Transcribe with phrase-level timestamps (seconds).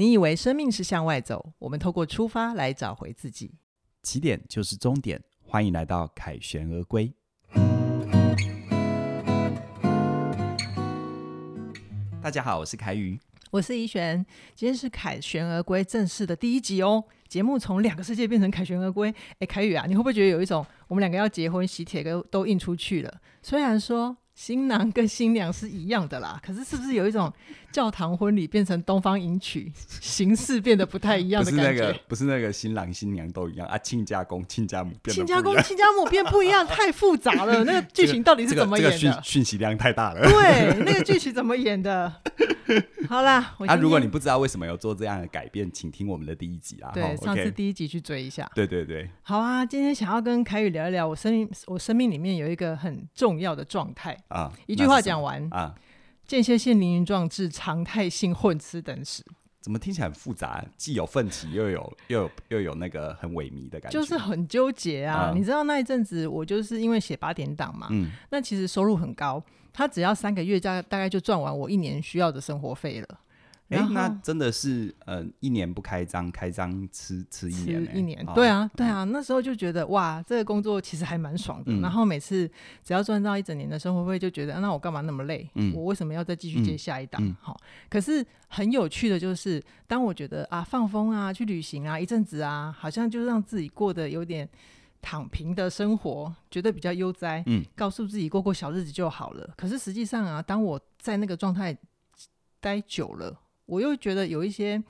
[0.00, 3.52] 你以为生命是向外走，我们透过出发来找回自己。
[4.02, 7.12] 起点就是终点，欢迎来到凯旋而归。
[12.22, 14.24] 大家好，我是凯宇，我是怡璇。
[14.54, 17.04] 今天是凯旋而归正式的第一集哦。
[17.28, 19.14] 节目从两个世界变成凯旋而归。
[19.40, 23.20] 哎，凯宇啊，你会不会觉得有一种我们两个要结婚，喜帖都都印出去了？
[23.42, 24.16] 虽然说。
[24.40, 27.30] 新郎跟新娘是一样的啦，可是是不是有一种
[27.70, 31.62] 教堂婚礼变成东方迎娶，形式变得不太一样的感觉？
[31.68, 37.64] 不是那个，不是那个新郎新娘都一样啊，亲家公亲家母变，亲家公亲家母变不一样，太复杂了。
[37.68, 38.96] 那个剧情到底是怎么演的？
[38.96, 40.22] 讯讯息量太大了。
[40.22, 42.10] 对，那个剧情怎么演的？
[43.08, 46.92] 好啦，啊，如果你不知道为什么有做这样的改变，请听我们的第一集啊。
[46.94, 48.50] 对，上次第一集去追一下。
[48.54, 49.10] 对对对。
[49.22, 54.52] 好啊，今天想要跟凯宇聊一聊，我生命，我生命里面有一个很重要的状态啊。
[54.66, 55.74] 一句话讲完啊，
[56.26, 59.24] 间歇性凌云壮志，常态性混吃等死。
[59.60, 60.64] 怎么听起来很复杂？
[60.78, 65.32] 既有奋起，又有又有又有那个很萎靡的感觉，就是很纠结啊。
[65.34, 69.42] 你知道那一阵子，我就是因为写八点档嘛，嗯，那其实收入很高。
[69.72, 73.20] 他只要三个月，大大概就赚完我一年需要的生活费了。
[73.70, 78.26] 哎、欸，那真的是，呃，一年不开张，开张吃吃一年，一年。
[78.34, 81.72] 对啊，对啊，那时候就觉得哇，这个工作其实还蛮爽的。
[81.72, 82.50] 嗯、然后每次
[82.84, 85.48] 只要赚到一整年的生活费，就觉得、啊、那我干嘛那么累？
[85.54, 87.36] 嗯、我为什么要再继续接下一档？
[87.40, 94.48] 好、可是很有趣的就是，当我觉得啊，放风啊，去旅行啊，一阵子啊，好像就让自己过得有点。
[95.02, 99.48] 躺平的生活，觉得比较悠哉，嗯，告诉自己过过小日子就好了。
[99.56, 101.74] 可是实际上啊，当我在那个状态
[102.60, 103.34] 待久了，
[103.70, 104.82] 我又觉得有一些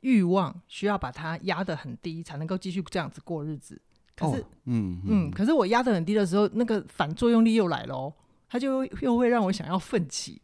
[0.00, 3.80] 欲望需要把它压得很低，才能够继续这样子过日子。
[4.14, 8.12] 可是，哦、嗯嗯，嗯，可是我压得很低的时候，那个反作用力又来了哦，
[8.48, 10.42] 它就又会让我想要奋起。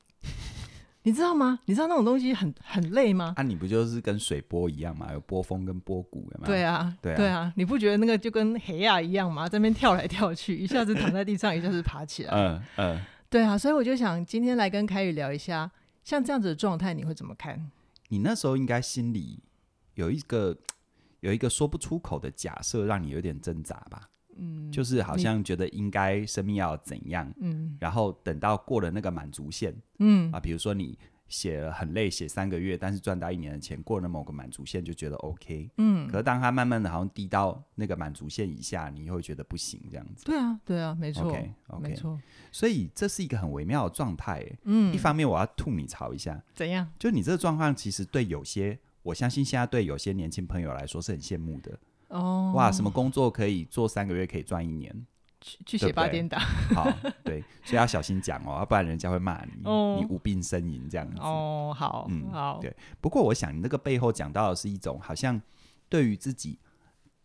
[1.06, 1.59] 你知道吗？
[1.67, 3.34] 你知道那种东西很很累吗？
[3.36, 5.12] 啊，你不就是跟水波一样吗？
[5.12, 6.47] 有波峰跟波谷，有没有？
[6.47, 9.47] 对啊，对啊，对啊，你不觉得那个就跟黑亚一样吗？
[9.47, 12.33] 在那边跳来跳去，一下子躺在地上，一下子爬起来。
[12.33, 15.70] 嗯嗯，对啊，所以我就想今天来跟凯宇聊一下，
[16.05, 17.70] 像这样子的状态，你会怎么看？
[18.09, 19.42] 你那时候应该心里
[19.95, 20.57] 有一个
[21.20, 24.11] 有一个说不出口的假设，让你有点挣扎吧？
[24.37, 30.98] 嗯，就是好像觉得应该生命要怎样，嗯，然后等到过了那个满足线，嗯啊，比如说你
[31.34, 40.24] 写了很累，写三个月，但是赚到一年的钱，过了某个满足线就觉得 OK，嗯，可是当他慢慢的好像低到那个满足线以下，你会觉得不行这样子。
[40.27, 42.17] 对啊，对啊，没错，okay, okay, 没错。
[42.52, 46.89] 所以这是一个很微妙的状态，嗯，一方面我要吐你槽一下，怎样？
[47.00, 51.77] 就你这个状况，其实对有些，我相信现在对有些年轻朋友来说是很羡慕的。
[52.11, 55.05] 哦，哇，什么工作可以做三个月可以赚一年？
[55.44, 56.40] 去去写八点档，
[56.74, 56.90] 好，
[57.22, 61.20] 对，所以要小心讲哦，要不然人家会骂你，哦、你无病呻吟这样子。
[61.20, 62.74] 哦，好，嗯，好，对。
[62.98, 65.38] 不过我想你那个背后讲到的是一种好像
[65.90, 66.58] 对于自己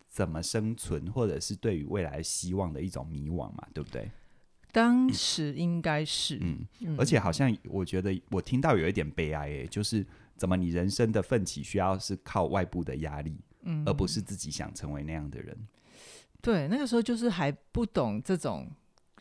[0.10, 4.12] 怎么生存，或者是对于未来希望的一种迷惘嘛，对不对？
[4.74, 10.06] 当时应该是，嗯，嗯，而且好像我觉得我听到有一点悲哀诶，就是
[10.36, 13.40] 怎么你人生的奋起需要是靠外部的压力。
[13.64, 15.58] 嗯，而不是自己想成为那样的人。
[16.42, 18.70] 对，那个时候就是还不懂这种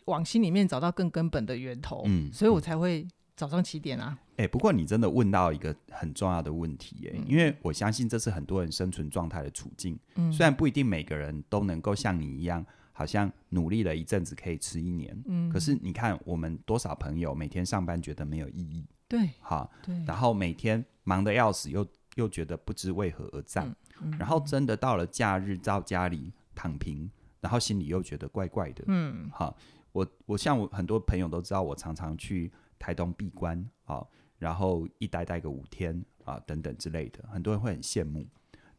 [0.04, 3.06] 往心里面找到更根本的源头，嗯，所以我才会
[3.36, 4.18] 早上起点啊。
[4.36, 9.98] 哎、欸，不过你真的问到一个很重要的问题，哎、嗯，因为我相信这是很多人生存状态的处境。
[10.14, 21.84] 嗯，虽然不一定每个人都能够像你一样，好像努力了一阵子可以吃一年，嗯，可是你看我们多少朋友每天上班觉得没有意义，对，好，对，然后每天忙得要死，又
[22.14, 23.66] 又觉得不知为何而战。
[23.68, 23.74] 嗯
[24.16, 27.08] 然后真的到了假日到家里躺平，
[27.40, 28.82] 然后心里又觉得怪怪的。
[28.88, 29.56] 嗯，好，
[29.92, 38.26] 我我像我很多朋友都知道，我常常去台东闭关，好，然后一待待个五天啊等等之类的，很多人会很羡慕。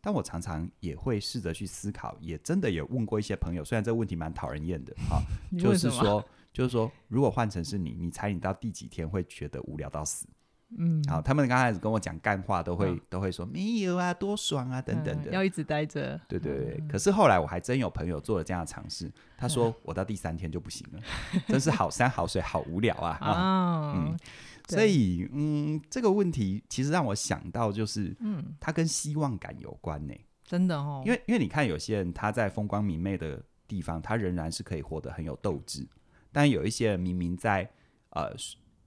[0.02, 5.22] 但我常常也会试着去思考，也真的也问过一些朋友，虽然这个问题蛮讨人厌的，哈，
[5.58, 10.28] 就是说就是说，如果换成是你，你猜你到第几天会觉得无聊到死？
[10.78, 16.20] 嗯，好，他们刚开始跟我讲干话，都会、嗯、都会说没有啊，多爽啊，等等的，嗯、要一直待着。
[16.28, 21.00] 对对对、嗯，可是后来我还真有朋友做了这样的尝试，他说 我到第三天就不行了，
[21.34, 23.18] 嗯、真是好山好水好无聊啊。
[23.20, 24.18] 哦、嗯，
[24.68, 35.88] 所以嗯，这个问题其实让我想到就是，嗯，它跟希望感有关呢、欸，真的哦，因为因为你看有些人他在风光明媚的地方，他仍然是可以活得很有斗志，
[36.32, 37.68] 但有一些人明明在
[38.12, 38.36] 呃。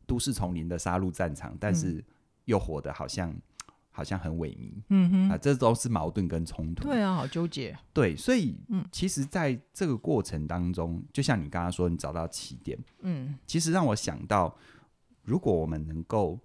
[0.07, 2.05] 都市丛林的杀戮战场，但是
[2.45, 3.43] 又活得好像、嗯、
[3.91, 6.85] 好像很萎靡，嗯哼啊，这都是矛盾跟冲突。
[6.85, 7.79] 对啊，好纠结。
[7.93, 14.57] 对，所以，嗯，其实在这个过程当中，就像你刚刚说，你找到起点，嗯，其实让我想到，
[15.23, 16.39] 如果我们能够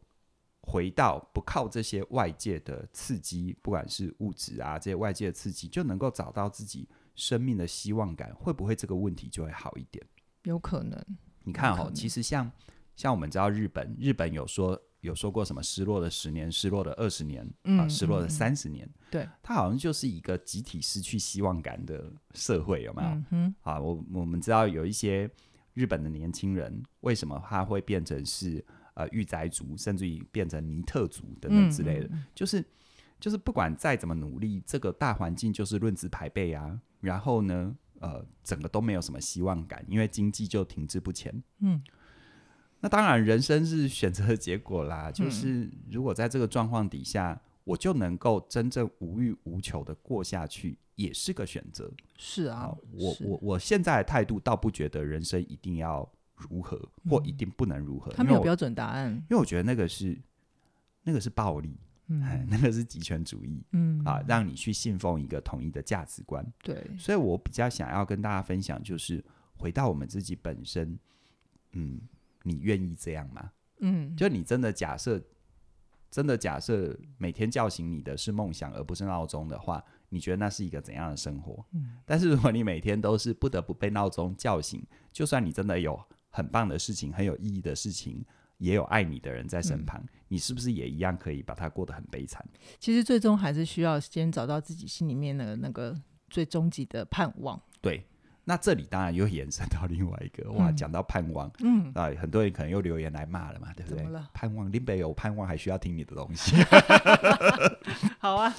[0.62, 10.06] 回到不靠这些外界的刺激，不管是物质啊这些外界的刺激，就能够找到自己生命的希望感，会不会这个问题就会好一点？
[10.44, 11.02] 有可能。
[11.44, 12.52] 你看哦，其实像
[12.98, 23.24] 像我们知道日本，日本有说有说过什么失落的十年、失落的二十年、嗯、啊，失落的三十年，嗯、对，它好像就是一个集体失去希望感的社会，有没有？
[23.30, 25.30] 嗯、啊，我我们知道有一些
[25.74, 28.66] 日本的年轻人，为什么他会变成是
[28.96, 32.66] 呃御宅族，甚至于变成尼特族等等之类的，嗯、就是
[33.20, 37.78] 就是不管再怎么努力，这个大环境就是论资排辈啊，然后呢？
[38.00, 41.34] 呃，整个都没有什么希望感，因为经济就停滞不前。
[41.62, 41.82] 嗯，
[42.80, 45.12] 那当然，人生是选择的结果啦。
[45.12, 51.92] 就是如果在这个状况底下，嗯、我就能够真正无欲无求的过下去，也是个选择。
[52.18, 56.80] 是啊，呃、我我我现在的态度倒不觉得人生一定要如何，
[57.10, 58.12] 或一定不能如何。
[58.12, 60.18] 他没有标准答案，因为我觉得那个是
[61.04, 61.78] 那个是暴力。
[62.10, 69.22] 嗯， 那个是极权主义，嗯啊，让你去信奉一个统一的价值观，对，所以我比较想要跟大家分享，就是
[69.58, 70.98] 回到我们自己本身，
[71.74, 72.00] 嗯，
[72.44, 73.52] 你愿意这样吗？
[73.80, 75.22] 嗯，就你真的假设，
[76.10, 81.66] 真的假设每天叫醒你的是梦想而不是闹钟的话，你觉得那是一个怎样的生活？
[81.74, 86.00] 嗯，但是如果你每天都是不得不被闹钟叫醒，就算你真的有
[86.30, 88.26] 很棒的事情，很有意义的事情。
[88.60, 92.44] 也有爱你的人在身旁，嗯、你是不是也一样可以把它过得很悲惨？
[92.80, 95.96] 其实最终还是需要先找到自己心里面的那个
[96.28, 97.62] 最终极的盼望。
[97.82, 98.04] 对，
[98.50, 104.08] 那这里当然又延伸到另外一个哇，讲、嗯、到盼望，嗯啊，很多人可能又留言来骂了嘛，对不对？
[104.34, 106.56] 盼望林北有盼望，还需要听你的东西。
[108.20, 108.56] 好啊，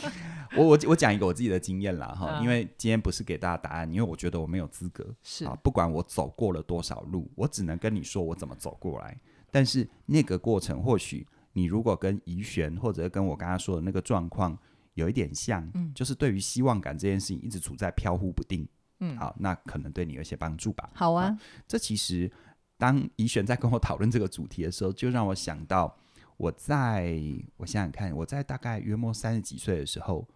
[0.54, 9.18] 我我我讲一个我自己的经验啦哈，啊、因为今天不是给大家答案，因为我觉得我没有资格是啊，不管我走过了多少路，我只能跟你说我怎么走过来。
[9.50, 14.58] 但是那个过程，或许你如果跟怡璇或者跟我刚刚说的那个状况
[14.92, 18.68] 有一点像，嗯，就是对于希望感这件事情一直处在飘忽不定，
[19.00, 20.90] 嗯，好，那可能对你有一些帮助吧。
[20.94, 22.30] 好啊，这其实
[22.76, 25.96] 当怡璇在跟我讨论这个主题的时候，就让我想到
[26.36, 27.20] 我在
[27.56, 30.28] 我想想看，我在大概约莫三十几岁的时候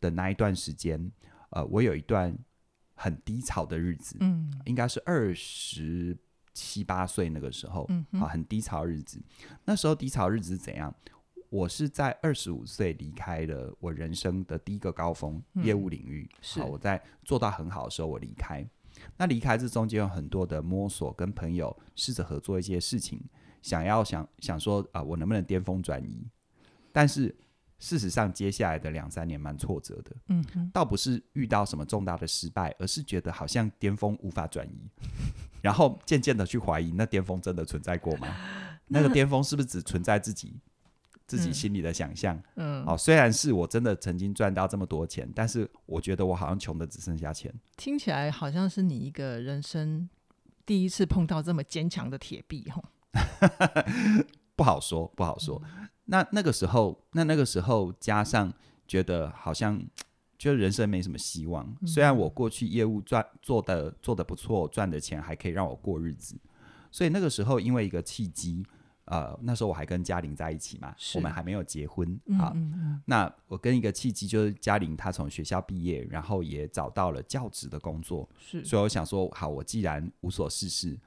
[0.00, 1.10] 的那一段时间，
[1.50, 2.36] 呃，我有一段
[2.94, 6.16] 很低潮的日子，嗯，应该是二十。
[6.56, 9.20] 七八岁那个时候，嗯哼，啊，很低潮日子。
[9.64, 10.94] 那时候低潮日子是怎样？
[11.54, 16.28] 我是在二十五岁离开了我人生的第一个高峰，嗯、业务领域。
[16.40, 18.68] 是我在做到很好的时候，我离开。
[19.16, 23.22] 那离开这中间有很多的摸索，跟朋友试着合作一些事情，
[23.62, 26.26] 想要想想说啊、呃，我能不能巅峰转移？
[26.90, 27.32] 但是
[27.78, 30.16] 事实上，接下来的两三年蛮挫折的。
[30.30, 34.90] 嗯哼，倒不是遇到什么重大的失败，而是觉得好像巅峰无法转移。
[35.62, 38.26] 然后渐渐的去怀疑，那巅峰真的存在过吗？
[38.88, 40.60] 那个巅峰是不是只存在自己
[41.26, 42.40] 自己心里的想象？
[42.56, 47.52] 嗯，哦，虽然是我真的曾经赚到这么多钱，但是我觉得我好像穷的只剩下钱。
[47.76, 50.08] 听起来好像是你一个人生
[50.64, 52.84] 第一次碰到这么坚强的铁壁，吼。
[54.56, 55.60] 不好说，不好说。
[55.64, 58.52] 嗯、那那个时候，那那个时候加上
[58.86, 59.80] 觉得好像。
[60.36, 61.74] 觉得人生没什么希望。
[61.86, 66.36] 虽然我过去业务赚做的做的不错，赚的钱还可以让我过日子，
[66.90, 68.62] 所以那个时候因为一个契机，
[69.06, 72.52] 呃，那时候我还跟嘉玲在一起嘛，我们还没有结婚啊。
[72.54, 80.98] 嗯嗯嗯，那我跟一个契机就是嘉玲她从学校毕业，然后也找到了教职的工作，是，所以我想说，好，我既然无所事事，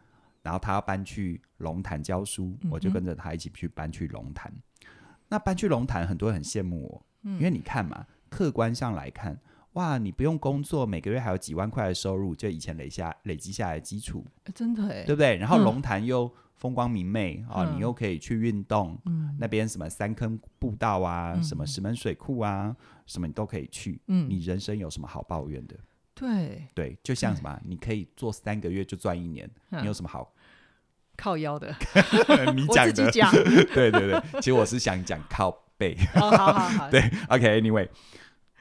[0.41, 4.53] 然后她要搬去龙潭教书，我就跟着她一起去搬去龙潭。
[5.29, 8.05] 那搬去龙潭，很多人很羡慕我，嗯、因为你看嘛。
[8.29, 9.39] 客观上来看，
[9.77, 15.37] 哇，你不用工作，每个月还有几万块的收入，就以前累下累积下来的基础，真的哎，对不对？
[15.37, 24.01] 然后龙潭又风光明媚啊、你又可以去运动，嗯、那边什么三坑步道啊，嗯、什么石门水库啊，什么你都可以去。
[24.07, 25.75] 嗯，你人生有什么好抱怨的？
[26.15, 30.33] 对对，就像什么，你可以做三个月就赚一年，嗯、你有什么好
[31.15, 31.67] 靠腰的？
[32.55, 33.31] 你讲自己讲。
[33.31, 35.95] 对对对，其实我是想讲靠背。
[36.15, 37.87] 好好好好，对，OK，Anyway。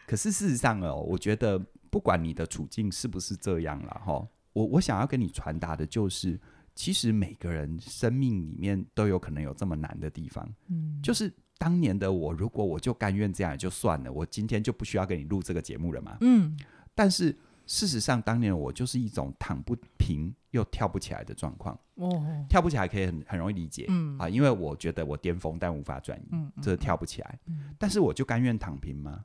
[0.07, 1.59] 可是事实上哦，我觉得
[1.91, 6.39] 不管你的处境是不是这样了哈，我我想要跟你传达的就是，
[6.75, 10.49] 其实每个人生命里面都有可能有这么难的地方。
[10.69, 16.17] 嗯，就是当年的我，如果我就甘愿这样也就算了，我今天就不需要跟你录这个节目了嘛。
[16.21, 16.57] 嗯，
[16.95, 17.37] 但是
[17.67, 21.79] 事实上，当年我就是一种躺不平又跳不起来的状况。
[21.95, 27.39] 哦，跳不起来可以很很容易理解，嗯啊，因为我觉得我巅峰但无法转移，嗯，这跳不起来。
[27.47, 29.25] 嗯，但是我就甘愿躺平吗？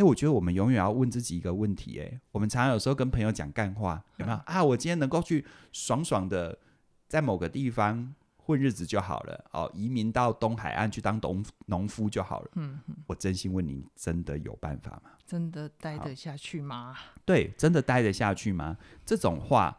[0.00, 4.64] 哎，我觉得我们永远要问自己一个问题，哎，我们常常有时候跟朋友讲干话，有没有、嗯、啊？
[4.64, 6.58] 我今天能够去爽爽的
[7.06, 12.50] 在某个地方混日子就好了，哦，移民到东海岸去当农农夫就好了。
[12.54, 15.10] 嗯，我真心问你，真的有办法吗？
[15.26, 16.96] 真的待得下去吗？
[17.26, 18.78] 对，真的待得下去吗？
[19.04, 19.76] 这种话。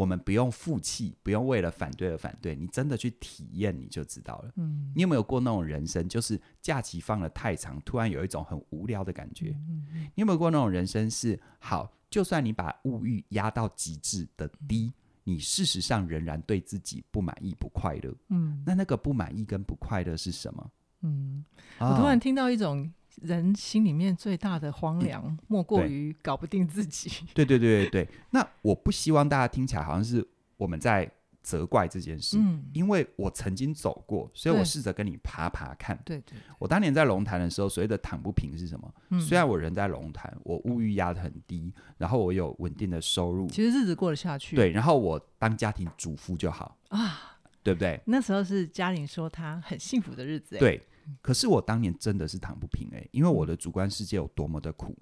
[0.00, 4.50] 我们不用负气，不用为了反对而反对，你真的去体验你就知道了。
[4.56, 9.54] 嗯，你有没有过那种人生，就是假期放得太长，突然有一种很无聊的感觉？
[9.68, 14.90] 嗯，你有没有过那种人生是好，就算你把物欲压到极致的低，
[15.22, 18.10] 你事实上仍然对自己不满意、不快乐。
[18.30, 20.70] 嗯，那那个不满意跟不快乐是什么？
[21.02, 21.44] 嗯，
[21.78, 22.90] 我突然听到一种。
[23.20, 27.10] 人心里面最大的荒凉，嗯、莫过于搞不定自己。
[27.34, 31.10] 对对对对对，那我不希望大家听起来好像是我们在
[31.42, 35.98] 责怪这件事，嗯、因为我曾经走过，所以我试着跟你爬爬看。
[36.04, 38.94] 对对，对，我当年在龙潭的时候，所谓的躺不平是什么？
[39.08, 44.54] 嗯、虽然我人在龙潭，我物欲压得很低，然后我有稳定的收入，其实日子过得下去。
[44.54, 47.98] 对，然后我当家庭主妇就好啊，对不对？
[48.04, 50.58] 那时候是嘉玲说她很幸福的日子。
[50.58, 50.80] 对。
[51.22, 54.96] 可是我当年真的是躺不平诶、欸，因为我的主观世界有多么的苦，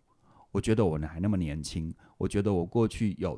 [0.51, 3.35] 我觉得我呢还那么年轻，我觉得我过去有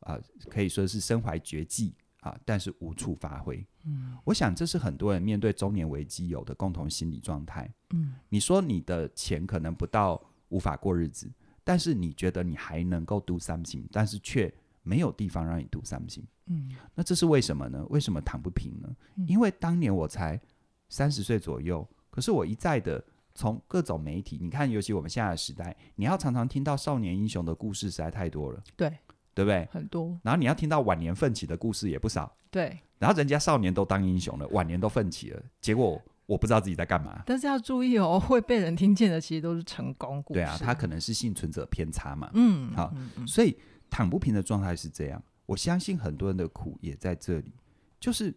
[0.00, 3.64] 啊、呃、可以说是身怀绝技啊，但是无处发挥。
[3.84, 7.72] 嗯，我想这是很多人面对中年危机有的共同心理状态。
[7.90, 11.30] 嗯，你说你的钱可能不到无法过日子，
[11.62, 16.24] 但是你觉得你还能够 do something，但是却没有地方让你 do something。
[16.46, 17.86] 嗯，那这是为什么呢？
[17.90, 18.88] 为什么躺不平呢？
[19.26, 20.40] 因为当年我才
[20.88, 21.88] 三十岁左右。
[22.10, 23.02] 可是我一再的
[23.34, 28.88] 从各种媒体，你看，尤其我们现在的时代，你要常常听到少年英雄的故事实在太多了，对，
[29.32, 29.68] 对不对？
[29.70, 30.18] 很多。
[30.22, 32.78] 然后你要听到晚年奋起的故事也不少，对。
[32.98, 37.22] 然后人家少年都当英雄了，晚年都奋起了，结果我不知道自己在干嘛。
[37.24, 40.40] 但是要注意哦，会被人听见的其实都是成功故事。
[40.40, 42.28] 对啊，他可能是幸存者偏差嘛。
[42.34, 43.56] 嗯，好，嗯嗯，所以
[43.88, 45.22] 躺不平的状态是这样。
[45.46, 47.52] 我相信很多人的苦也在这里，
[48.00, 48.34] 就是。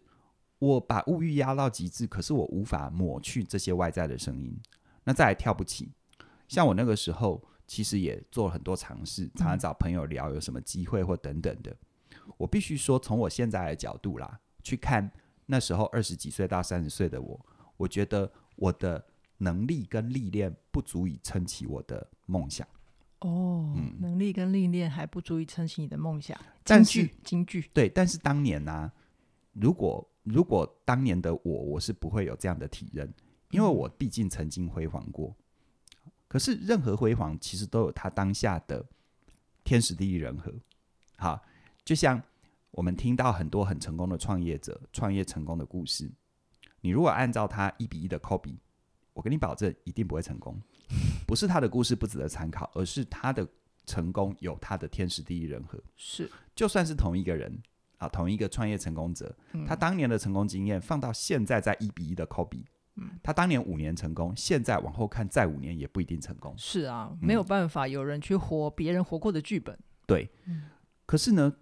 [0.62, 4.56] 我把物欲压到极致，可是我无法抹去这些外在的声音。
[5.02, 5.90] 那再来跳不起，
[6.46, 11.76] 像我那个时候，其实也做了很多尝试，常常找朋友聊有什么机会或等等的。
[12.36, 15.10] 我必须说，从我现在的角度啦，去看
[15.46, 19.04] 那时候二十几岁到三十岁的我，我觉得我的
[19.38, 22.64] 能力跟历练不足以撑起我的梦想。
[23.18, 26.38] 哦，嗯，能力跟历练还不足以撑起你的梦想。
[26.64, 27.68] 金句，金句。
[27.74, 28.92] 对，但是当年呢，啊，
[29.54, 33.12] 如果如果当年的我，我是不会有这样的体认，
[33.50, 35.34] 因为我毕竟曾经辉煌过。
[36.28, 38.86] 可是任何辉煌，其实都有它当下的
[39.64, 40.52] 天时地利人和。
[41.16, 41.44] 好，
[41.84, 42.22] 就像
[42.70, 46.10] 我们听到很多很成功的创业者创业成功的故事，
[46.80, 48.56] 你如果按照他一比一的 copy，
[49.12, 50.58] 我跟你保证一定不会成功。
[51.26, 53.46] 不是他的故事不值得参考，而是他的
[53.84, 55.78] 成功有他的天时地利人和。
[55.96, 57.60] 是，就算是同一个人。
[58.02, 62.64] 啊，同一个创业成功者，嗯、他当年的成功经验放到现在在一比一的 copy，
[62.96, 66.52] 嗯，他当年五年成功，现在往后看再五年也不一定成功。
[66.58, 69.78] 是啊，没有办法，有人去活别人活过的剧本。
[70.04, 70.64] 对，嗯、
[71.06, 71.54] 可是呢，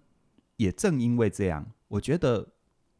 [0.57, 2.53] 也正因为这样，我觉得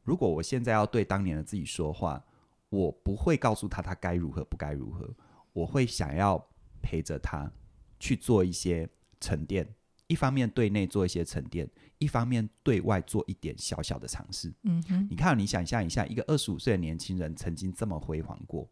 [0.04, 2.24] 如果我现在要对当年的自己说话，
[2.70, 5.10] 我不会告诉他他该如何不该如何，
[5.52, 6.48] 我会想要
[6.84, 7.52] 陪着他
[8.00, 8.88] 去做一些
[9.20, 9.68] 沉淀。
[10.12, 11.66] 一方面对内做一些沉淀，
[11.98, 14.54] 一方面对外做一点小小的尝试。
[14.64, 18.68] 嗯哼，你看，你想象一下，一个二十五岁的年轻人曾经这么辉煌过，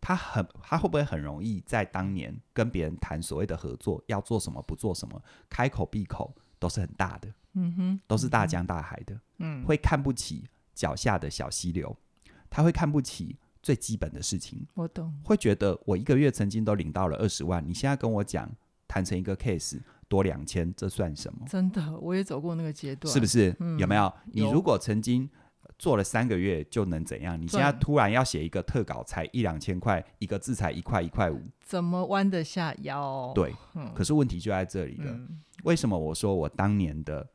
[0.00, 7.28] 他很，他会不会很容易在当年跟别人谈所谓的合作，要做什么，不做什么，开口闭口都是很大的。
[7.52, 9.20] 嗯哼，都是大江大海的。
[9.40, 11.94] 嗯，会看不起脚下的小溪流，
[12.48, 14.66] 他会看不起最基本的事情。
[14.72, 18.50] 我懂，会觉得我一个月曾经都领到了二十万，你现在跟我讲
[18.88, 19.78] 谈成一个 case。
[20.12, 21.46] 多两千，这算什么？
[21.48, 23.56] 真的，我也走过那个阶段，是不是？
[23.60, 24.12] 嗯、有没有？
[24.26, 25.26] 你如果曾经
[25.78, 27.40] 做了三个月，就能怎样？
[27.40, 33.32] 你现在突然要写一个特稿，才一两千块，一个字才一块一块五，怎么弯得下腰？
[33.34, 35.10] 对，嗯、可是问题就在这里了。
[35.10, 37.26] 嗯、为什么我说我当年的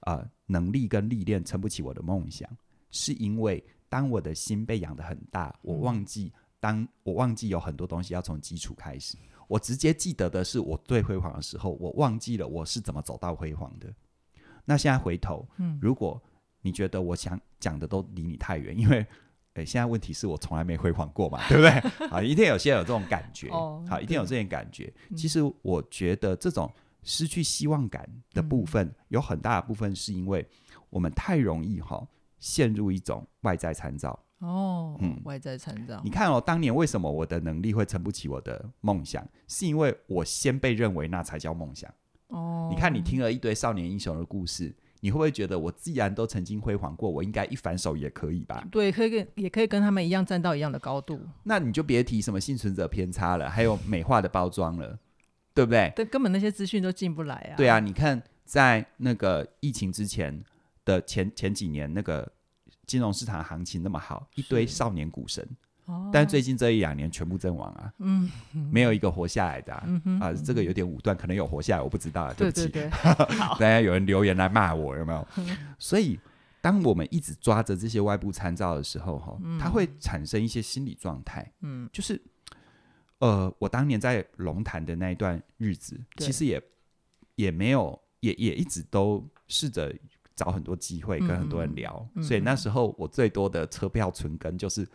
[0.00, 2.46] 啊、呃、能力跟历练撑不起我的梦想？
[2.90, 9.16] 是因为当我的心被养得很大，我忘记当我忘记有很多东西要从基础开始。
[9.48, 13.92] 我直接记得的是我最辉煌的时候，我忘记了我是怎么走到辉煌的。
[14.64, 16.20] 那现在回头，嗯，如果
[16.60, 19.06] 你觉得我想讲的都离你太远，因为，
[19.54, 21.70] 诶，现在问题是我从来没辉煌过嘛， 对不对？
[22.08, 24.92] 啊，一定有些人有这种感觉，哦，好，一定有这种感觉。
[25.16, 26.68] 其实我觉得这种
[27.04, 30.44] 失去希望感的部分，有很大的部分是因为
[30.90, 32.04] 我们太容易哈
[32.40, 34.18] 陷入一种外在参照。
[34.40, 36.00] 哦，嗯，外在成长。
[36.04, 39.26] 你看哦，当年为什么我的能力会撑不起我的梦想？
[39.48, 41.92] 是因为我先被认为那才叫梦想。
[42.28, 48.66] 哦，你看，你听了一堆少年英雄的故事，你会不会觉得我既然都曾经辉煌过，我应该一反手也可以吧？
[48.70, 51.20] 对，可以跟也可以跟他们一样站到一样的高度。
[51.44, 54.98] 那你就别提什么幸存者偏差了，还有美化的包装了，
[55.54, 55.92] 对不对？
[55.96, 57.56] 但，根本那些资讯都进不来啊。
[57.56, 60.44] 对啊，你看在那个疫情之前
[60.84, 62.30] 的前前几年，那个
[62.86, 65.46] 金融市场行情那么好，一堆少年股神。
[66.12, 68.28] 但最近这一两年全部阵亡啊，嗯，
[68.72, 72.68] 没有一个活下来的啊，嗯、啊这个有点武断，可能有活下来，我不知道啊，对不起，
[73.56, 75.28] 大家有人留言来骂我有没有？
[75.78, 76.18] 所以
[76.60, 82.20] 当我们一直抓着这些外部参照的时候，哈、嗯，它会产生一些心理状态，嗯，就是
[83.18, 86.60] 呃，我当年在龙潭的那一段日子，其实也
[87.36, 89.94] 也没有，也也一直都试着
[90.36, 94.86] 找很多机会跟很多人聊，嗯、所以那时候我最多的车票存根就是。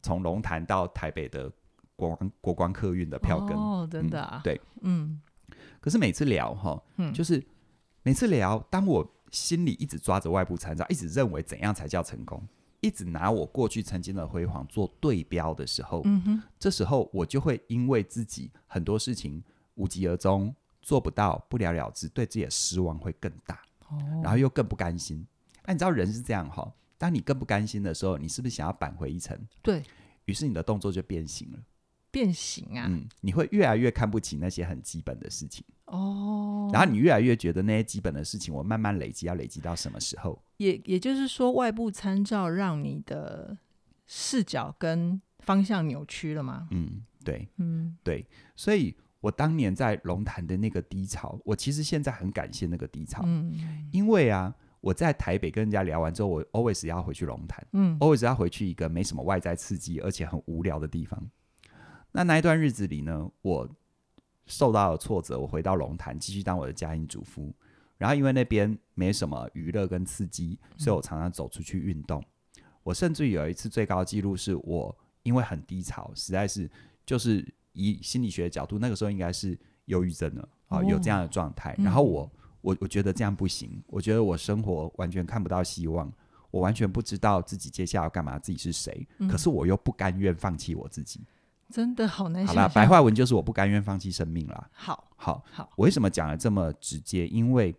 [0.00, 1.52] 从龙潭到台北的
[1.96, 3.56] 国光国光客运的票根。
[3.56, 5.20] 哦，真的啊，嗯、对，嗯。
[5.80, 7.44] 可是每次聊哈，嗯，就是
[8.04, 12.40] 每次聊，当我心里一直抓着外部参照，一直认为怎样才叫成功，
[12.80, 16.04] 一直拿我过去曾经的辉煌做对标的时候，
[16.60, 19.42] 这时候我就会因为自己很多事情
[19.74, 25.26] 无疾而终，做不到，不了了之，对自己的失望会更大，哦，然后又更不甘心。
[25.66, 26.72] 那你知道人是这样哈？
[26.96, 29.38] 当你更不甘心的时候，你是不是想要扳回一城？
[29.62, 29.82] 对，
[30.24, 31.58] 于是你的动作就变形了。
[32.10, 32.86] 变形啊！
[32.88, 36.70] 嗯，你会越来越看不起那些很基本的事情哦。
[36.72, 40.42] 然后你越来越觉得那些基本的事情，我慢慢累积，要累积到什么时候？
[40.56, 43.58] 也也就是说，外部参照让你的
[44.06, 46.66] 视角跟方向扭曲了吗？
[46.70, 48.26] 嗯，对，嗯，对。
[48.56, 54.54] 所以我当年在龙潭的那个低潮，我其实现在很感谢那个低潮，嗯，因为啊。
[54.80, 61.20] 我在台北跟人家聊完之后，我 always 要回去龙潭，嗯，always 要回去一个没什么外在刺激，而且很无聊的地方。
[62.12, 63.68] 那那一段日子里呢，我
[64.46, 67.52] 受到了挫折，我回到龙潭继续当我的家庭主妇。
[67.96, 72.20] 然后因为那边没什么娱乐跟刺激，所以我常常走出去运动。
[72.20, 76.70] 嗯、我甚至有一次最高纪录是我因为很低潮，实在是
[77.04, 77.44] 就是
[77.78, 81.74] 以心理学的角度，那个时候应该是忧郁症了啊、哦，有这样的状态。
[81.78, 82.24] 然后我。
[82.24, 86.12] 嗯我我觉得这样不行，我觉得我生活完全看不到希望，
[86.50, 91.20] 我完全不知道自己接下来要干嘛，自己是谁，嗯、可是我又不甘愿放弃我自己，
[91.70, 92.44] 真的好难。
[92.44, 94.68] 好了，白话文就是我不甘愿放弃生命啦。
[94.72, 97.28] 好，好，好，我为什么讲的这么直接？
[97.28, 97.72] 因为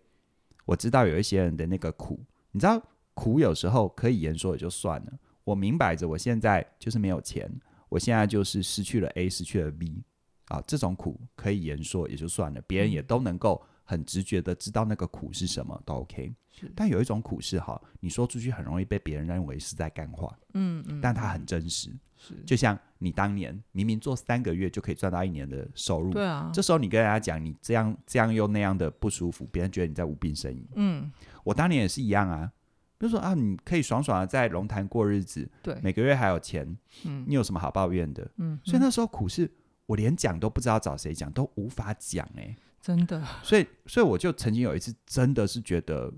[0.63, 2.17] 我知道有一些人的那个苦，
[2.51, 2.81] 你知道
[3.13, 7.51] 苦有时候可以言说也就算了，我明摆着我现在就是没有钱，
[7.89, 10.02] 我现在就是失去了 A，失去了 B
[10.47, 13.62] 啊，这种苦可以言说也就算了，别人也都能够。
[13.89, 16.32] 很直觉的知道那个苦是什么都 OK，
[16.75, 22.36] 但有一种苦是哈，你说出去很容易被别人认为是在干话，嗯嗯，但它很真实，是。
[22.45, 31.12] 就像你当年明明做三个月就可以赚到一年的收入，对啊，这时候你跟人家讲你这样这样又那样的不舒服，别人觉得你在无病呻吟，嗯，
[31.43, 32.52] 我当年也是一样啊，
[32.99, 38.29] 比如说啊，你可以爽爽的在龙潭过日子，对，每个月还有钱，嗯，你有什么好抱怨的？
[38.35, 39.49] 嗯，所以那时候苦是
[39.88, 42.57] 我连讲都不知道找谁讲，都无法讲哎、欸。
[42.81, 46.13] 真的， 所以，所以我就曾经有一次，真的是觉得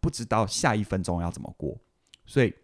[0.00, 1.76] 不知道下一分钟要怎么过，
[2.26, 2.54] 所以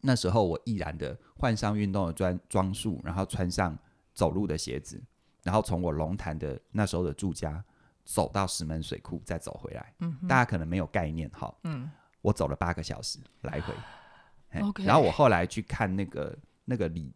[0.00, 3.78] 那时候我毅然的换上运动的装装束，然后穿上
[4.14, 5.02] 走路的鞋子，
[5.42, 7.64] 然后从我龙潭的那时候的住家
[8.04, 9.94] 走到石门水库，再走回来。
[10.00, 11.54] 嗯，大家可能没有概念哈。
[11.64, 11.90] 嗯，
[12.22, 13.74] 我走了八个小时来回。
[14.62, 17.12] OK，然后我后来去看那个那个里。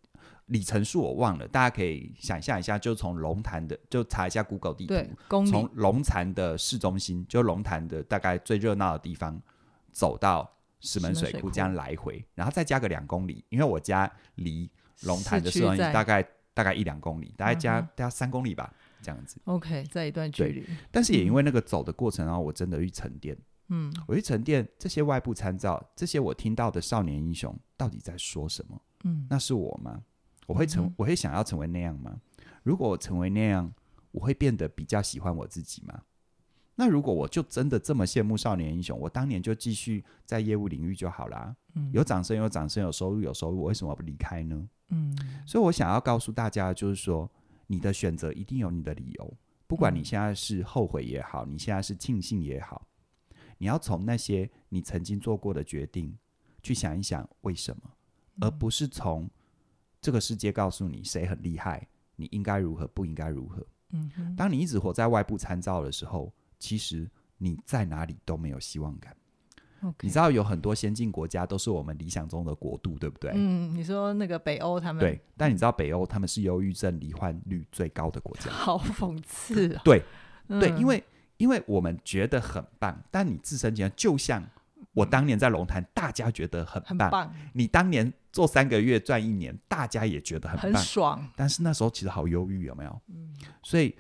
[0.47, 9.42] 里程数我忘了，大家可以想象一下，就从龙潭的，就查一下 Google 地图，从龙潭的市中心，就龙潭的大概最热闹的地方，
[9.90, 19.40] 走到石门水库，这样来回，然后再加个两公里，因为我家离龙潭的市中心大概大概一两公里，大概加大概三公里吧，这样子。
[19.47, 23.40] OK，在一段距离，但是也因为那个走的过程，然后我真的去沉淀，嗯，
[24.07, 28.81] 我去沉淀这些外部参照，这些我听到的少年英雄到底在说什么？
[29.05, 30.03] 嗯，那是我吗？
[30.47, 32.17] 我会成，我会想要成为那样吗？
[32.63, 33.73] 如果我成为那样，
[34.13, 36.03] 我会变得比较喜欢我自己吗？
[36.79, 41.57] 那如果我就真的这么羡慕少年英雄，我当年就继续在业务领域就好啦。
[41.75, 44.69] 嗯，有掌声，有掌声，有收入，有收入，我为什么不离开呢？
[44.91, 47.29] 嗯，所以我想要告诉大家，就是说，
[47.67, 49.35] 你的选择一定有你的理由，
[49.67, 52.87] 不管你现在是后悔也好，你现在是庆幸也好，
[53.59, 56.16] 你要从那些你曾经做过的决定
[56.62, 57.90] 去想一想为什么，
[58.40, 59.29] 而不是从。
[59.99, 63.66] 这个世界告诉你谁很厉害，你应该如何，不应该如何。
[64.37, 69.16] 当你一直活在外部参照的时候，其实你在哪里都没有希望感。
[70.03, 73.33] 你知道有很多先进国家都是我们理想中的国度，对不对？
[73.35, 79.83] 嗯，你说那个北欧他们对，但你知道北欧他们是忧郁症罹患率最高的国家，好讽刺啊！
[79.85, 80.05] 对、
[80.47, 81.03] 嗯、对，因为
[81.37, 84.42] 因为我们觉得很棒，但你自身经验就像
[84.92, 86.99] 我当年在龙潭，大家觉得很棒。
[86.99, 87.35] 很棒。
[87.53, 91.29] 你当年做三个月赚一年，大家也觉得很棒，很爽。
[91.37, 93.01] 但是那时候其实好忧郁，有没有？
[93.09, 93.35] 嗯。
[93.62, 93.94] 所以，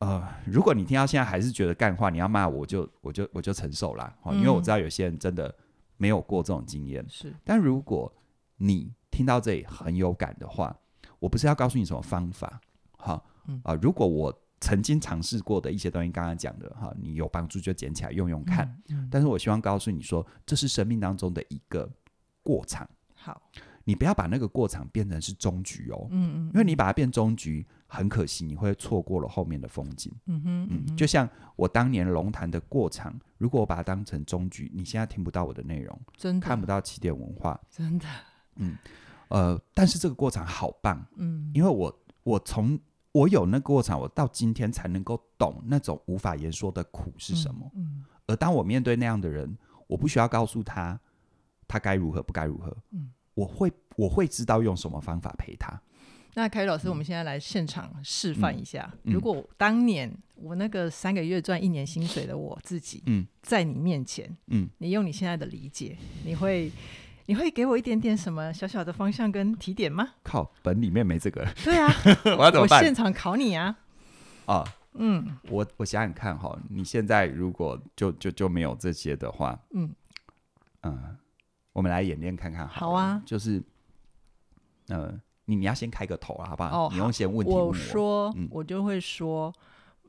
[0.00, 4.12] 呃，如果你听到现在还是觉得干话，你要骂我就我就我就承受啦。
[4.32, 5.54] 因为我知道有些人真的
[5.96, 7.04] 没有过这种经验。
[7.08, 7.32] 是。
[7.44, 8.12] 但如果
[8.56, 10.76] 你听到这里很有感的话，
[11.20, 12.60] 我不是要告诉你什么方法，
[12.98, 18.66] 好，嗯啊，如果我曾经尝试过的一些东西，刚刚讲的哈，你有帮助就捡起来用用看。
[18.88, 21.90] 嗯嗯、但是我希望告诉你说，这是生命当中的一个
[22.42, 22.88] 过场。
[23.14, 23.42] 好，
[23.84, 26.08] 你不要把那个过场变成是终局哦。
[26.10, 30.12] 嗯嗯，因为你把它变终局，很可惜，你会错过了后面的风景。
[30.26, 38.06] 嗯哼，嗯哼，就像我当年龙潭的过场，如果我把它当成终局，你现在听不到我的内容，真的看不到起点文化，真的。
[38.56, 38.76] 嗯，
[39.28, 41.04] 呃，但是这个过场好棒。
[41.16, 42.78] 嗯，因为我我从
[43.16, 47.70] 我有那个过程，我到今天才能够懂那种无法言说的苦是什么。
[47.74, 51.00] 嗯，嗯，而当我面对那样的人，我不需要告诉他
[51.66, 52.76] 他该如何不该如何。
[52.90, 55.80] 嗯，我会我会知道用什么方法陪他。
[56.34, 66.70] 那凯宇老师，嗯，我们现在来现场示范一下，嗯，如果当年我那个三个月赚一年薪水的我自己，嗯，在你面前，嗯，你用你现在的理解，你会。
[67.26, 70.14] 你会给我一点点什么小小的方向跟提点吗？
[70.22, 71.46] 靠，本里面没这个。
[71.64, 71.92] 对啊，
[72.38, 72.78] 我要怎么办？
[72.78, 73.76] 我现场考你啊！
[74.46, 79.92] 啊，嗯，我我想想看哈，你现在如果就就就没有这些的话，嗯
[80.82, 81.16] 嗯，
[81.72, 82.90] 我们来演练看看好。
[82.90, 83.60] 好啊，就是，
[84.88, 85.12] 呃，
[85.46, 86.86] 你你要先开个头啊，好不好？
[86.86, 89.52] 哦，你用先问我，我说，嗯，我就会说，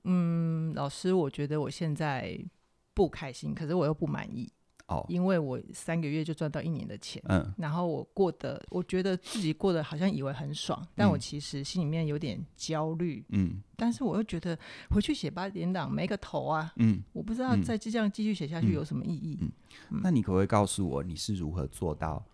[0.03, 2.39] 嗯，老师，我觉得我现在
[2.93, 4.51] 不开心，可是我又不满意。
[4.87, 14.57] 哦，因为我三个月就赚到一年的钱，嗯，然后我过得，我觉得自己过得好像以为很爽，嗯，但我其实心里面有点焦虑，嗯，但是我又觉得
[14.89, 19.51] 回去写八点档没个头啊，嗯，我不知道再这样继续写下去有什么意义，嗯，
[19.91, 22.25] 嗯，那你可不可以告诉我你是如何做到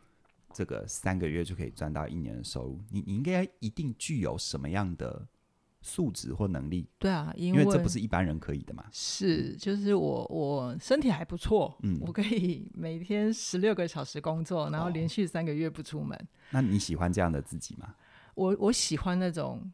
[0.53, 2.79] 这个三个月就可以赚到一年的收入？
[2.91, 5.27] 你你应该一定具有什么样的？
[5.83, 8.85] 素质或能力，对啊，因为，这不是一般人可以的嘛。
[8.91, 16.17] 是，就是我我身体还不错，嗯，我可以每天十六个小时工作，然后连续三个月不出门。
[16.17, 17.93] 哦，那你喜欢这样的自己吗？
[18.33, 19.71] 我我喜欢那种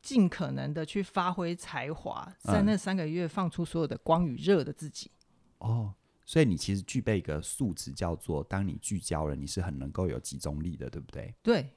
[0.00, 5.10] 尽可能的去发挥才华，在那三个月放出所有的光与热的自己。
[5.58, 11.34] 哦，所以你其实具备一个素质，叫做当你聚焦了，你是很能够有集中力的，对不对？
[11.42, 11.68] 对。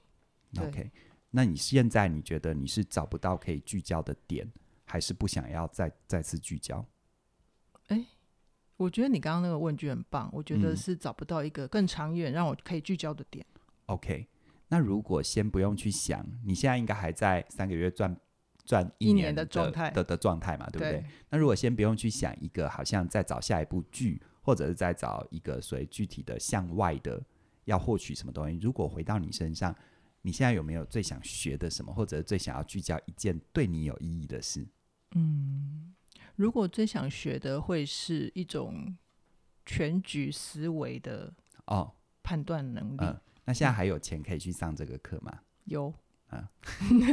[0.60, 0.89] OK。
[1.35, 4.47] 那你现在你觉得你是找不到可以聚焦的点，
[4.85, 6.85] 还是不想要再再次聚焦？
[7.87, 8.07] 哎、欸，
[8.77, 10.29] 我觉得你刚刚那个问句很棒。
[10.31, 13.43] 我觉得是找不到一个更长远让我可以聚焦的点。
[13.55, 14.27] 嗯、OK，
[14.67, 18.15] 那如果先不用去想，你现在应该还在三个月赚
[18.63, 21.05] 赚一年的状态的的状态嘛，对不对，对？
[21.31, 27.19] 那如果先不用去想一个好像再找下一部剧，或者是再找一个所谓具体的向外的
[27.65, 29.75] 要获取什么东西，如果回到你身上。
[30.25, 34.65] 你现在有没有最想学的什么，或者最想要聚焦一件对你有意义的事？
[35.15, 35.93] 嗯，
[36.38, 38.95] 如果最想学的会是一种
[39.65, 41.33] 全局思维的
[41.65, 43.01] 哦判断能力。
[43.01, 43.21] 哦呃。
[43.43, 45.39] 那现在还有钱可以去上这个课吗？
[45.65, 45.93] 有
[46.29, 46.49] 啊，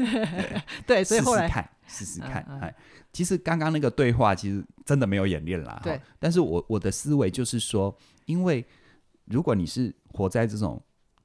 [0.87, 2.61] 对，所以后来试试看，试试看。
[2.61, 2.73] 哎、
[3.13, 5.81] 其实刚刚那个对话其实真的没有演练啦。
[5.83, 8.65] 对，但是我我的思维就是说，因为
[9.25, 10.81] 如果你是活在这种。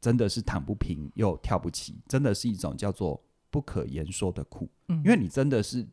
[0.06, 4.70] 真的是躺不平又跳不起，真的是一种叫做不可言说的苦。
[4.88, 5.84] 嗯，因为你真的是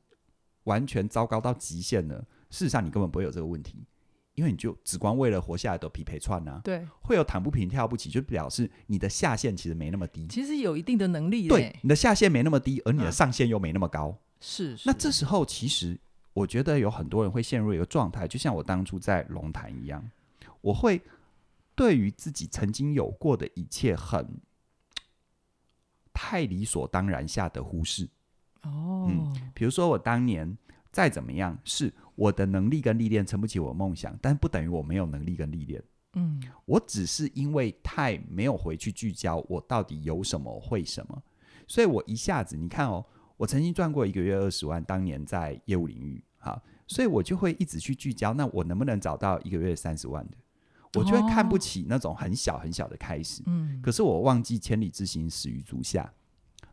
[0.65, 2.19] 完全糟糕到极限了。
[2.51, 3.87] 事实上，你根本不会有这个问题，
[4.35, 6.61] 因为你就只光为了活下来的匹配串啊。
[6.63, 10.27] 对，会有躺不平跳不起，就表示你的下限其实没那么低。
[10.27, 11.49] 其实有一定的能力。
[11.49, 14.15] 对，你的下限没那么低，而你的上限又没那么高。
[14.41, 14.79] 是、啊。
[14.85, 15.99] 那这时候，其实
[16.35, 20.07] 我觉得有很多人会陷入一个状态，就像我当初在龙潭一样，
[20.61, 21.01] 我会。
[21.75, 24.41] 对于自己曾经有过的一切，很
[26.13, 28.09] 太理所当然下的忽视。
[28.63, 30.57] 哦，嗯，比如说我当年
[30.91, 35.83] 再怎么样，是我的能力跟历练撑不起我的梦想，但不等于我没有能力跟历练。
[36.15, 41.23] 嗯，我只是因为太没有回去聚焦，我到底有什么会什么，
[41.67, 43.05] 所以我一下子你看哦，
[43.39, 50.37] 我曾经赚过一个月二十万，当年在业务领域，好，所以我就会一直去聚焦，那我能不能找到一个月三十万的？
[50.95, 56.13] 我就会看不起那种很小很小的开始，嗯，可是我忘记千里之行始于足下，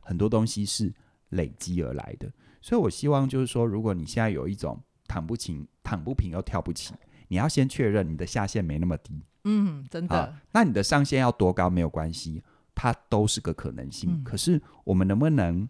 [0.02, 0.94] 很多东西是
[1.30, 6.94] 累积而来的，所以我希望就是说，如果你现在有一种躺不平、躺不平又跳不起，
[7.30, 12.44] 你要先确认你的下限没那么低，嗯，真的，那你的上限要多高没有关系，
[12.76, 14.22] 它都是个可能性。
[14.24, 15.68] 可是我们能不能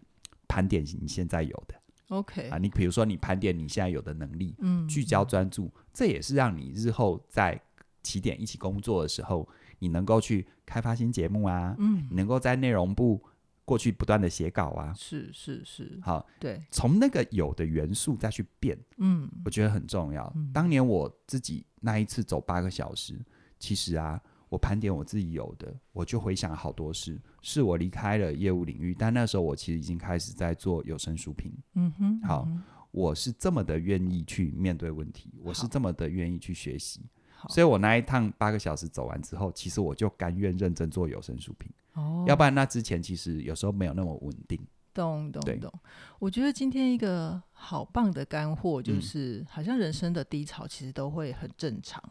[0.48, 1.74] 盘点你现在有的
[2.08, 2.48] ？OK。
[2.48, 7.60] 啊，你比如说你盘点你现在有的能力，嗯，聚焦专注，这也是让你日后在
[8.02, 13.22] 起点一起工作的时候，你能够去开发新节目啊，嗯，你能够在内容部
[13.64, 20.32] 过去不断的写稿啊，是是是，好，对，从那个有的元素再去变，嗯，我觉得很重要。
[20.36, 23.18] 嗯，当年我自己那一次走八个小时，
[23.58, 24.20] 其实啊。
[24.50, 27.16] 我盘点我自己有的，我就回想好多事。
[27.40, 31.56] 是我离开了业务领域，但那时候我其实已经开始在做有声书评。
[31.74, 32.60] 嗯哼，好，嗯，
[32.90, 37.00] 我是这么的愿意去面对问题，我是这么的愿意去学习。
[37.48, 41.70] 所以我那一趟八个小时走完之后，其实我就甘愿认真做有声书评。
[41.94, 44.60] 哦，要不然那之前其实有时候没有那么稳定。
[44.92, 45.72] 懂懂懂，
[46.18, 52.02] 我觉得今天一个好棒的干货就是，嗯、好像人生的低潮其实都会很正常。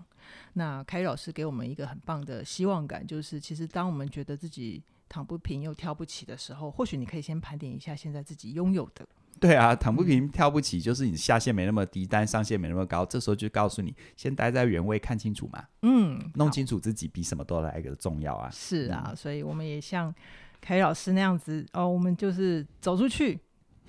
[0.54, 9.06] 那凯宇老师给我们一个很棒的希望感，就是其实当我们觉得自己躺不平又跳不起的时候，或许你可以先盘点一下现在自己拥有的。
[9.42, 13.06] 对啊，躺不平跳不起，就是你下限没那么低，但上限没那么高。
[13.06, 15.64] 这时候就告诉你，先待在原位，看清楚嘛。
[15.82, 18.50] 嗯，弄清楚自己比什么都来个重要啊。
[18.52, 20.14] 是啊，嗯、所以我们也像。
[20.62, 23.40] 凯老师那样子哦，我们就是走出去，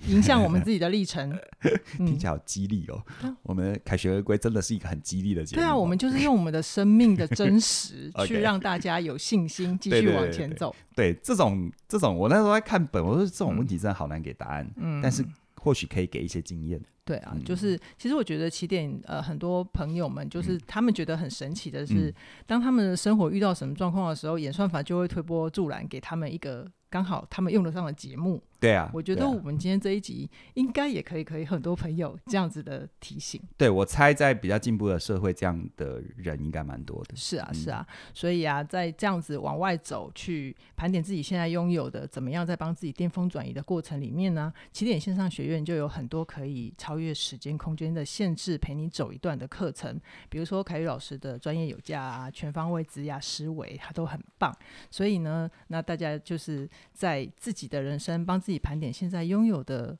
[0.07, 1.37] 影响我们自己的历程，
[1.97, 3.03] 听起来好激励哦。
[3.23, 5.61] 嗯、我们凯旋而归真的是一个很激励的节目。
[5.61, 10.73] 对啊，我们就是用我们的生命的真实 去让大家有信心继续往前走。
[10.95, 14.65] 对，这种这种，我那时候在看本，我说这种问题真的好难给答案。
[14.77, 15.25] 嗯，但是
[15.61, 16.81] 或许可以给一些经验。
[17.03, 22.13] 对啊，就是其实我觉得起点呃，很多朋友们就是他们觉得很神奇的是，嗯、
[22.45, 28.41] 当他们的生活遇到什么状况的时候，演算法就会推波助澜，给他们一个刚好他们用得上的节目。
[28.61, 33.41] 对啊，我觉得我们今天这一集应该也可以，可以很多朋友这样子的提醒。
[33.57, 37.15] 对，我猜在比较进步的社会，这样的人应该蛮多的。
[37.15, 44.53] 是啊，是啊，所以啊，在这样子往外走，去盘点自己现在拥有的，怎么样在帮自己巅峰转移的过程里面呢？
[44.71, 49.99] 起点线上学院就有很多可以超越时间空间的限制，陪你走一段的课程。
[50.29, 54.55] 比如说凯宇老师的专业有价啊，全方位职涯思维，它都很棒。
[54.91, 59.97] 所以呢，那大家就是在自己的人生帮自己盘点现在拥有的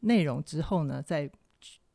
[0.00, 1.30] 内容之后呢，再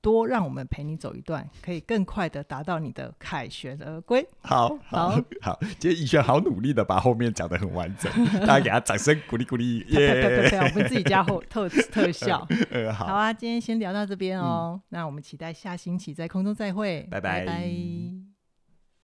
[0.02, 4.24] 多让我们陪你走一段，可以更快的达到你的凯旋而归。
[4.41, 8.12] 好，好，好， 今天宜萱好努力的把后面讲得很完整，
[8.46, 9.80] 大家给他掌声鼓励鼓励。
[9.89, 10.60] 耶！
[10.60, 12.48] 我们自己加后特 特效。
[12.94, 14.74] 好，好啊，今天先聊到这边哦。
[14.76, 17.08] 嗯、那我们期待下星期在空中再会。
[17.10, 17.39] 拜拜。
[17.39, 18.25] 拜拜。